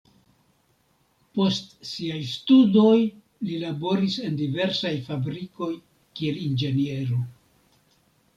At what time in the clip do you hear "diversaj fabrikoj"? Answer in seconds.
4.41-5.71